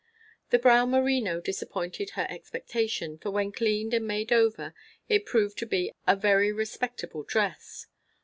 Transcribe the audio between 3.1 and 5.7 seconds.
for when cleaned and made over it proved to